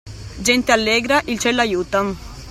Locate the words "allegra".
0.71-1.21